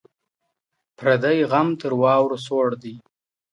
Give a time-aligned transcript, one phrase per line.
[0.97, 2.95] پردى غم تر واورو سوړ دئ.